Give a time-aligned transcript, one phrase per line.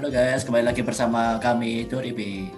[0.00, 2.48] Halo guys, kembali lagi bersama kami Doribi.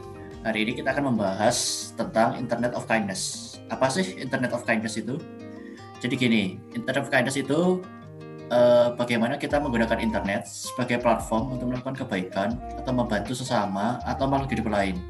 [0.46, 3.58] Hari ini kita akan membahas tentang Internet of Kindness.
[3.66, 5.18] Apa sih Internet of Kindness itu?
[5.98, 7.82] Jadi gini, Internet of Kindness itu
[8.46, 14.54] eh, bagaimana kita menggunakan internet sebagai platform untuk melakukan kebaikan atau membantu sesama atau makhluk
[14.54, 15.02] hidup lain.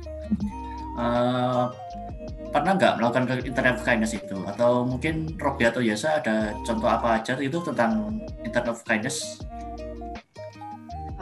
[0.97, 1.65] Eh,
[2.49, 4.41] pernah nggak melakukan Internet of Kindness itu?
[4.49, 9.45] Atau mungkin Robi atau Yasa ada contoh apa aja itu tentang Internet of Kindness?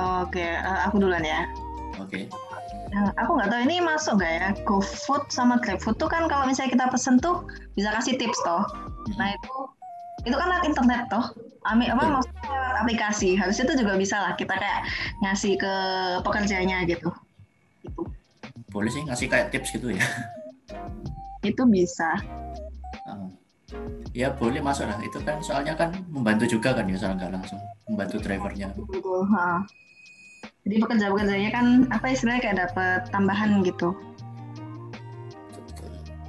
[0.01, 1.45] Oke, eh, aku duluan ya.
[2.01, 2.27] Oke.
[2.91, 4.49] Nah, aku nggak tahu ini masuk nggak ya.
[4.67, 7.47] GoFood sama GrabFood tuh kan kalau misalnya kita pesen tuh
[7.79, 8.67] bisa kasih tips toh.
[9.15, 9.55] Nah itu
[10.27, 11.25] itu kan lewat internet toh.
[11.69, 12.15] Ami apa Betul.
[12.19, 13.31] maksudnya lewat aplikasi.
[13.39, 14.81] Harusnya itu juga bisa lah kita kayak
[15.23, 15.75] ngasih ke
[16.27, 17.15] pekerjanya gitu.
[17.87, 18.11] Itu
[18.71, 20.03] Boleh sih ngasih kayak tips gitu ya.
[21.47, 22.19] itu bisa.
[24.11, 24.99] Ya boleh masuk lah.
[24.99, 28.75] Itu kan soalnya kan membantu juga kan ya, soalnya nggak langsung membantu drivernya.
[28.75, 29.23] Betul.
[29.31, 29.63] Ha.
[30.71, 33.91] Jadi pekerja-pekerjanya kan apa istilahnya kayak dapat tambahan gitu.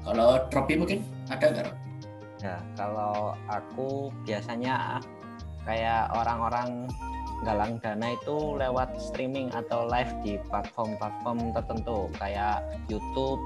[0.02, 1.70] Kalau Tropi mungkin ada nggak?
[2.42, 4.98] Ya, kalau aku biasanya
[5.62, 6.90] kayak orang-orang
[7.46, 13.38] galang dana itu lewat streaming atau live di platform-platform tertentu kayak YouTube,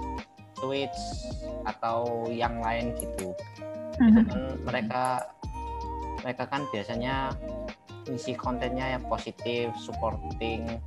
[0.56, 1.28] Twitch
[1.68, 3.36] atau yang lain gitu.
[4.00, 5.28] Itu kan mereka
[6.24, 7.36] mereka kan biasanya
[8.12, 10.80] isi kontennya yang positif, supporting.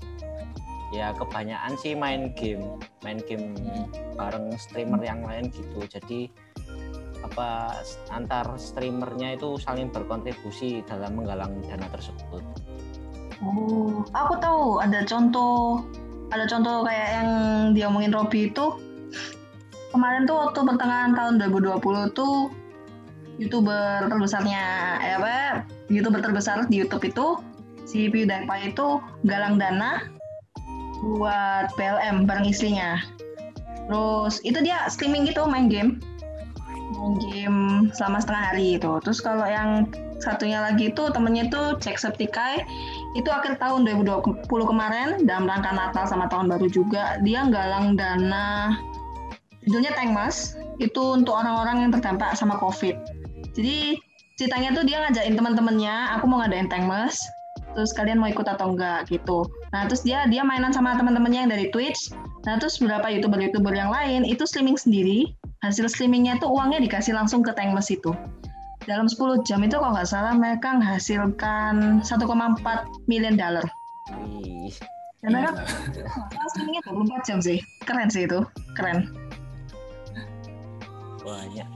[0.88, 3.52] Ya kebanyakan sih main game, main game
[4.16, 5.84] bareng streamer yang lain gitu.
[5.84, 6.32] Jadi
[7.20, 7.82] apa
[8.14, 12.40] antar streamernya itu saling berkontribusi dalam menggalang dana tersebut.
[13.38, 15.82] Oh, aku tahu ada contoh
[16.28, 17.30] ada contoh kayak yang
[17.72, 18.66] diomongin Robby itu
[19.92, 22.52] kemarin tuh waktu pertengahan tahun 2020 tuh
[23.38, 24.62] youtuber terbesarnya
[25.02, 27.26] eh apa youtuber terbesar di YouTube itu
[27.88, 30.04] si PewDiePie itu galang dana
[31.00, 32.98] buat PLM bareng istrinya.
[33.88, 36.02] Terus itu dia streaming gitu main game
[36.98, 37.60] main game
[37.94, 38.90] selama setengah hari itu.
[39.06, 39.88] Terus kalau yang
[40.18, 42.66] satunya lagi itu temennya itu Jacksepticeye
[43.14, 48.74] itu akhir tahun 2020 kemarin dalam rangka Natal sama tahun baru juga dia galang dana
[49.62, 53.17] judulnya Tankmas itu untuk orang-orang yang terdampak sama COVID.
[53.58, 53.98] Jadi
[54.38, 57.18] ceritanya tuh dia ngajakin teman-temannya, aku mau ngadain Tankmas,
[57.74, 59.50] terus kalian mau ikut atau enggak gitu.
[59.74, 62.14] Nah terus dia dia mainan sama teman-temannya yang dari Twitch.
[62.46, 65.34] Nah terus beberapa youtuber-youtuber yang lain itu streaming sendiri.
[65.66, 68.14] Hasil streamingnya tuh uangnya dikasih langsung ke Tankmas itu
[68.88, 72.24] dalam 10 jam itu kalau nggak salah mereka menghasilkan 1,4
[73.04, 73.62] million dollar.
[75.20, 75.60] Dan mereka
[75.92, 76.08] Iya.
[76.56, 77.58] streamingnya 24 jam sih.
[77.84, 78.40] Keren sih itu.
[78.72, 79.12] Keren.
[81.28, 81.68] banyak.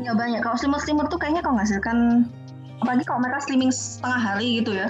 [0.00, 0.40] Ya banyak.
[0.40, 2.28] Kalau streamer-streamer tuh kayaknya kalau menghasilkan
[2.80, 4.88] apalagi kalau mereka streaming setengah hari gitu ya.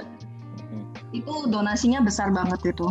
[0.70, 0.84] Mhm.
[1.10, 2.86] Itu donasinya besar banget itu.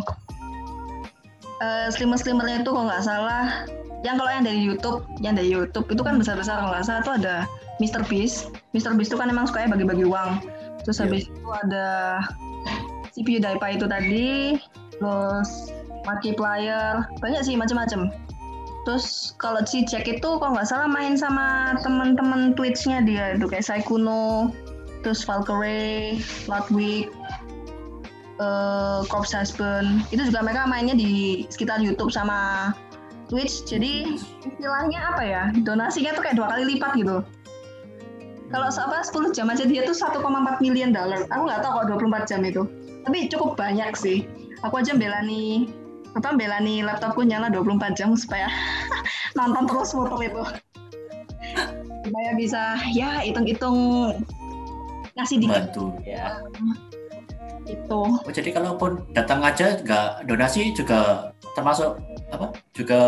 [1.61, 3.65] Eh, streamer-streamernya itu kalau nggak salah
[4.01, 7.13] yang kalau yang dari YouTube, yang dari YouTube itu kan besar-besar kalau nggak salah tuh
[7.21, 7.35] ada
[7.77, 8.01] Mr.
[8.09, 8.49] Beast.
[8.73, 8.97] Mr.
[8.97, 10.41] Beast itu kan emang sukanya bagi-bagi uang.
[10.81, 11.03] Terus Iya.
[11.05, 11.87] habis itu ada
[13.13, 14.29] si PewDiePie itu tadi,
[14.97, 15.49] terus
[16.01, 18.09] Markiplier, banyak sih macam-macam.
[18.81, 23.61] Terus kalau si Jack itu kalau nggak salah main sama teman-teman Twitch-nya dia itu kayak
[23.61, 24.49] Saikuno,
[25.05, 26.17] terus Valkyrie,
[26.49, 27.13] Ludwig,
[28.41, 30.01] eh Corpse Husband.
[30.09, 32.73] Itu juga mereka mainnya di sekitar YouTube sama
[33.29, 33.69] Twitch.
[33.69, 35.43] Jadi istilahnya apa ya?
[35.61, 37.21] Donasinya tuh kayak dua kali lipat gitu.
[38.51, 40.19] Kalau apa 10 jam aja dia tuh 1,4
[40.59, 41.23] million dollar.
[41.31, 42.67] Aku nggak tahu kalau 24 jam itu.
[43.07, 44.27] Tapi cukup banyak sih.
[44.67, 45.71] Aku aja belani
[46.11, 48.51] apa belani laptopku nyala 24 jam supaya
[49.37, 50.43] nonton terus muter itu.
[52.01, 52.61] Supaya bisa
[52.91, 53.77] ya hitung-hitung
[55.15, 55.85] ngasih dikit Bantu.
[56.03, 56.41] Ya,
[57.67, 58.01] itu.
[58.01, 61.99] Oh, jadi kalaupun datang aja nggak donasi juga termasuk
[62.31, 62.55] apa?
[62.71, 63.01] Juga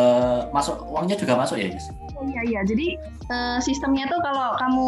[0.51, 1.88] masuk uangnya juga masuk ya, Yes?
[2.19, 2.88] Oh, Iya iya, jadi
[3.31, 4.88] eh, sistemnya tuh kalau kamu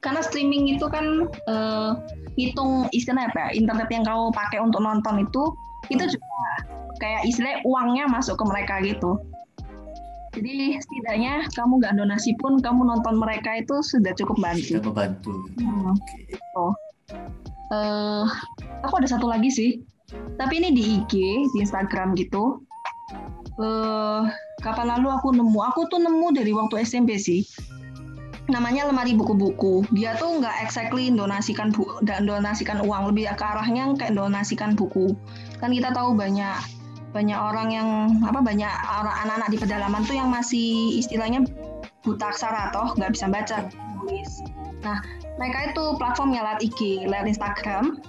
[0.00, 1.90] karena streaming itu kan eh,
[2.36, 5.42] hitung istilahnya apa ya, internet yang kamu pakai untuk nonton itu
[5.88, 6.42] itu juga
[7.00, 9.16] kayak istilah uangnya masuk ke mereka gitu.
[10.30, 14.78] Jadi setidaknya kamu nggak donasi pun kamu nonton mereka itu sudah cukup bantu.
[14.78, 15.34] Sudah membantu.
[15.58, 15.90] Hmm,
[16.30, 16.66] gitu.
[17.70, 18.24] Eh,
[18.86, 19.70] aku ada satu lagi sih,
[20.38, 21.14] tapi ini di IG,
[21.50, 22.62] di Instagram gitu.
[23.58, 24.22] Eh,
[24.62, 25.58] kapan lalu aku nemu?
[25.74, 27.42] Aku tuh nemu dari waktu SMP sih.
[28.50, 29.86] Namanya lemari buku-buku.
[29.94, 35.14] Dia tuh nggak exactly donasikan bu dan donasikan uang, lebih ke arahnya kayak donasikan buku.
[35.62, 36.58] Kan kita tahu banyak
[37.14, 37.88] banyak orang yang
[38.26, 41.42] apa banyak orang anak-anak di pedalaman tuh yang masih istilahnya
[42.02, 44.42] buta aksara toh nggak bisa baca tulis.
[44.82, 44.98] Nah
[45.38, 48.02] mereka itu platformnya lewat IG, lewat Instagram.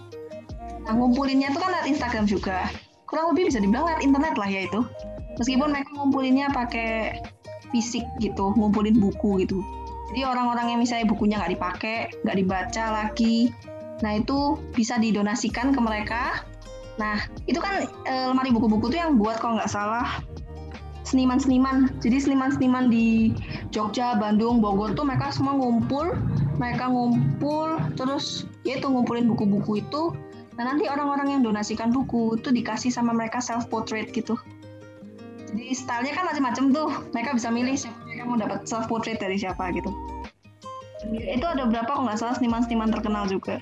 [0.90, 2.66] Nah ngumpulinnya tuh kan lewat Instagram juga.
[3.12, 4.88] kurang lebih bisa dibilang lewat internet lah ya itu
[5.36, 7.20] meskipun mereka ngumpulinnya pakai
[7.76, 9.60] fisik gitu ngumpulin buku gitu
[10.12, 11.98] jadi orang-orang yang misalnya bukunya nggak dipakai
[12.28, 13.50] nggak dibaca lagi
[14.02, 16.42] nah itu bisa didonasikan ke mereka.
[16.98, 20.26] Nah itu kan e, lemari buku-buku tuh yang buat kalau nggak salah
[21.06, 21.90] seniman-seniman.
[22.02, 23.38] Jadi seniman-seniman di
[23.70, 26.18] Jogja, Bandung, Bogor tuh mereka semua ngumpul
[26.58, 30.14] mereka ngumpul terus ya itu ngumpulin buku-buku itu.
[30.58, 34.34] Nah nanti orang-orang yang donasikan buku itu dikasih sama mereka self portrait gitu.
[35.52, 36.90] Jadi stylenya kan macam-macam tuh.
[37.14, 39.90] Mereka bisa milih siapa mereka mau dapat self portrait dari siapa gitu.
[41.10, 43.58] Itu ada berapa kok nggak salah seniman-seniman terkenal juga.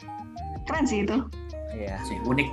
[0.68, 1.24] Keren sih itu.
[1.72, 1.96] Iya.
[2.04, 2.50] Sih unik.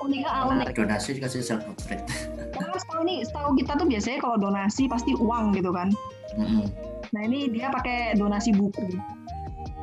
[0.00, 0.78] Unik ah unik.
[0.78, 2.06] donasi dikasih self portrait.
[2.54, 5.90] Karena setahu ini setahu kita tuh biasanya kalau donasi pasti uang gitu kan.
[6.38, 6.64] Mm -hmm.
[7.10, 8.94] nah ini dia pakai donasi buku.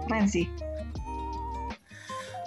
[0.07, 0.47] Keren sih.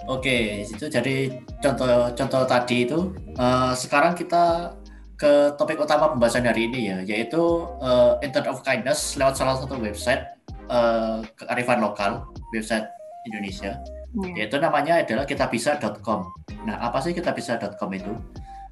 [0.08, 1.28] Oke, itu jadi
[1.60, 3.12] contoh-contoh tadi itu.
[3.36, 4.74] Uh, sekarang kita
[5.20, 9.76] ke topik utama pembahasan hari ini ya, yaitu uh, Internet of Kindness lewat salah satu
[9.76, 10.24] website
[10.72, 12.24] uh, kearifan lokal,
[12.56, 12.88] website
[13.28, 13.76] Indonesia,
[14.16, 14.32] hmm.
[14.40, 16.24] yaitu namanya adalah kitabisa.com.
[16.64, 18.16] Nah, apa sih kitabisa.com itu?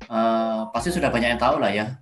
[0.08, 2.00] Uh, pasti sudah banyak yang tahu lah ya.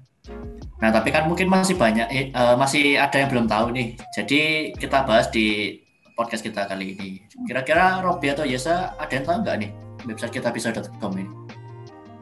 [0.78, 3.98] Nah, tapi kan mungkin masih banyak, uh, masih ada yang belum tahu nih.
[4.14, 5.74] Jadi kita bahas di
[6.14, 7.18] podcast kita kali ini.
[7.50, 9.70] Kira-kira Robi atau Yesa ada yang tahu nggak nih
[10.06, 11.45] website kitabisa.com ini?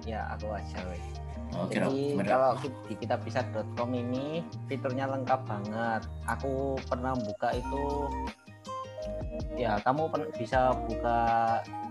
[0.05, 0.79] Ya, aku aja.
[0.89, 1.03] Weh.
[1.55, 2.51] Oh, Jadi kira, kalau
[2.91, 6.03] di kitabisa.com ini fiturnya lengkap banget.
[6.27, 8.11] Aku pernah buka itu
[9.55, 11.19] ya kamu bisa buka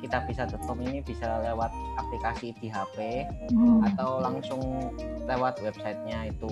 [0.03, 3.87] kitabisa.com ini bisa lewat aplikasi di HP hmm.
[3.93, 4.91] atau langsung
[5.27, 6.51] lewat websitenya itu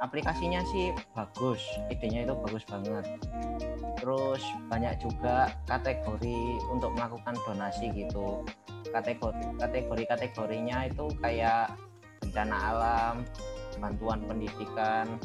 [0.00, 3.04] aplikasinya sih bagus idenya itu bagus banget
[4.00, 6.40] terus banyak juga kategori
[6.72, 8.44] untuk melakukan donasi gitu
[8.94, 11.74] kategori kategori kategorinya itu kayak
[12.22, 13.14] bencana alam,
[13.82, 15.18] bantuan pendidikan,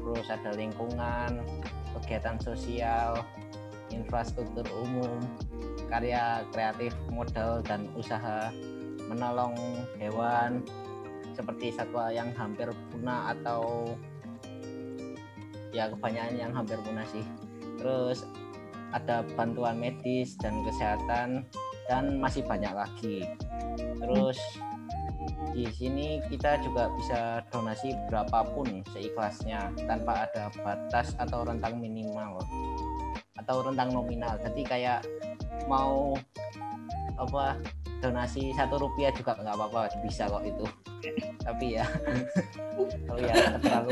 [0.00, 1.44] terus ada lingkungan,
[2.00, 3.20] kegiatan sosial,
[3.92, 5.20] infrastruktur umum,
[5.92, 8.48] karya kreatif, modal dan usaha,
[9.06, 9.54] menolong
[10.00, 10.64] hewan
[11.36, 13.92] seperti satwa yang hampir punah atau
[15.72, 17.24] ya kebanyakan yang hampir punah sih.
[17.80, 18.24] Terus
[18.92, 21.48] ada bantuan medis dan kesehatan
[21.86, 23.26] dan masih banyak lagi.
[23.98, 24.38] Terus
[25.52, 32.40] di sini kita juga bisa donasi berapapun seikhlasnya tanpa ada batas atau rentang minimal.
[33.36, 34.38] Atau rentang nominal.
[34.40, 35.00] Jadi kayak
[35.66, 36.16] mau
[37.20, 37.58] apa
[38.02, 40.66] donasi satu rupiah juga nggak apa-apa bisa kok itu.
[41.42, 41.86] Tapi ya
[43.06, 43.90] kalau ya terlalu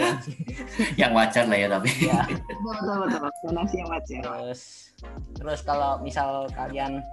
[0.98, 1.90] yang wajar lah ya tapi.
[2.06, 2.22] Ya.
[2.58, 3.20] betul betul.
[3.46, 4.20] Donasi yang wajar.
[4.22, 4.60] Terus
[5.38, 7.04] terus kalau misal kalian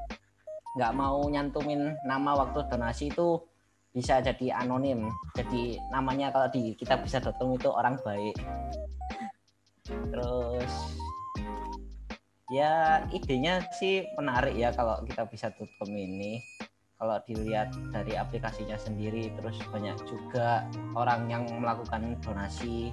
[0.78, 3.42] nggak mau nyantumin nama waktu donasi itu
[3.90, 5.10] bisa jadi anonim.
[5.34, 8.38] Jadi namanya kalau di kita bisa datang itu orang baik.
[9.90, 10.74] Terus
[12.54, 16.38] ya idenya sih menarik ya kalau kita bisa tutup ini.
[16.98, 20.66] Kalau dilihat dari aplikasinya sendiri terus banyak juga
[20.98, 22.90] orang yang melakukan donasi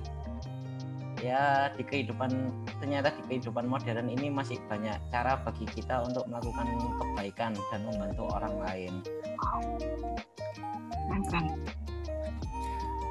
[1.24, 2.30] ya di kehidupan
[2.76, 6.68] ternyata di kehidupan modern ini masih banyak cara bagi kita untuk melakukan
[7.00, 8.92] kebaikan dan membantu orang lain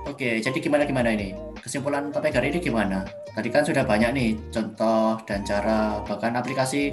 [0.04, 1.32] Oke, jadi gimana gimana ini?
[1.64, 3.08] Kesimpulan topik hari ini gimana?
[3.32, 6.92] Tadi kan sudah banyak nih contoh dan cara bahkan aplikasi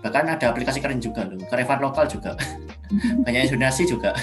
[0.00, 2.32] bahkan ada aplikasi keren juga loh, kerevan lokal juga.
[3.24, 4.16] banyak donasi juga.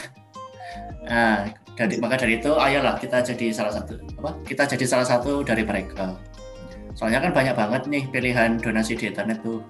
[1.06, 4.32] Nah, dari maka dari itu ayolah kita jadi salah satu apa?
[4.46, 6.18] Kita jadi salah satu dari mereka.
[6.94, 9.62] Soalnya kan banyak banget nih pilihan donasi di internet tuh.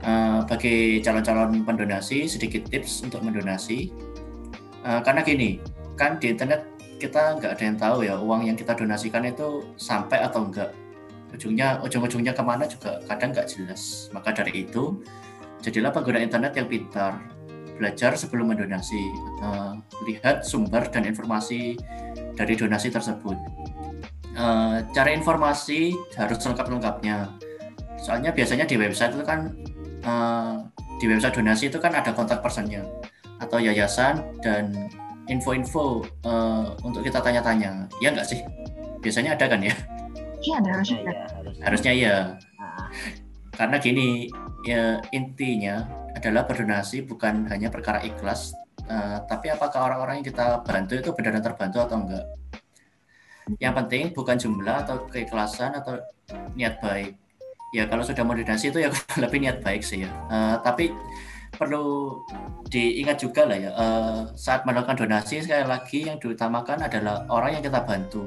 [0.00, 3.92] Uh, bagi calon-calon pendonasi sedikit tips untuk mendonasi
[4.84, 5.60] uh, karena gini
[5.92, 6.64] kan di internet
[7.00, 10.72] kita nggak ada yang tahu ya uang yang kita donasikan itu sampai atau enggak
[11.36, 15.00] ujungnya ujung-ujungnya ke mana juga kadang nggak jelas maka dari itu
[15.60, 17.20] jadilah pengguna internet yang pintar
[17.80, 19.00] belajar sebelum mendonasi
[19.40, 21.80] uh, lihat sumber dan informasi
[22.36, 23.40] dari donasi tersebut.
[24.36, 27.32] Uh, cara informasi harus lengkap-lengkapnya.
[27.96, 29.56] Soalnya biasanya di website itu kan
[30.04, 30.60] uh,
[31.00, 32.84] di website donasi itu kan ada kontak personnya
[33.40, 34.76] atau yayasan dan
[35.32, 37.88] info-info uh, untuk kita tanya-tanya.
[38.04, 38.44] Ya nggak sih?
[39.00, 39.72] Biasanya ada kan ya?
[40.40, 41.16] Iya ada harusnya ya,
[41.64, 41.92] harusnya.
[41.96, 42.16] Ya
[42.56, 42.88] nah.
[43.54, 44.30] Karena gini
[44.66, 48.54] ya intinya adalah berdonasi bukan hanya perkara ikhlas
[48.90, 52.26] uh, tapi apakah orang-orang yang kita bantu itu benar-benar terbantu atau enggak?
[53.58, 55.98] Yang penting bukan jumlah atau keikhlasan atau
[56.54, 57.18] niat baik.
[57.70, 58.90] Ya kalau sudah mau donasi itu ya
[59.22, 60.10] lebih niat baik sih ya.
[60.30, 60.90] Uh, tapi
[61.50, 62.14] perlu
[62.70, 67.64] diingat juga lah ya uh, saat melakukan donasi sekali lagi yang diutamakan adalah orang yang
[67.66, 68.22] kita bantu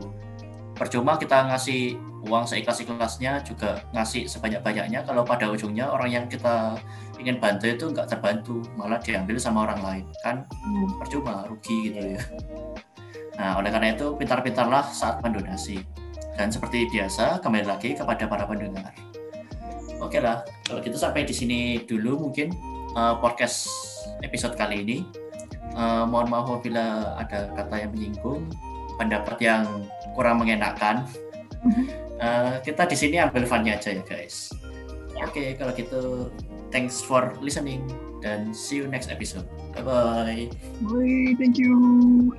[0.73, 5.03] percuma kita ngasih uang seikhlas-ikhlasnya juga ngasih sebanyak-banyaknya.
[5.03, 6.79] Kalau pada ujungnya orang yang kita
[7.19, 10.05] ingin bantu itu nggak terbantu malah diambil sama orang lain.
[10.23, 10.99] Kan hmm.
[10.99, 12.21] percuma rugi gitu ya.
[13.37, 15.83] Nah oleh karena itu pintar-pintarlah saat mendonasi.
[16.33, 18.89] Dan seperti biasa kembali lagi kepada para pendengar.
[20.01, 22.49] Oke lah kalau gitu sampai di sini dulu mungkin
[22.97, 23.69] uh, podcast
[24.25, 24.97] episode kali ini.
[25.73, 28.45] Uh, mohon maaf apabila ada kata yang menyinggung,
[29.01, 29.65] pendapat yang
[30.13, 31.05] kurang mengenakan.
[32.19, 34.51] Uh, kita di sini ambil funnya aja ya guys.
[35.13, 35.27] Ya.
[35.27, 36.01] Oke, okay, kalau gitu
[36.73, 37.85] thanks for listening
[38.23, 39.45] dan see you next episode.
[39.75, 40.45] Bye bye.
[40.85, 42.31] Bye, thank you.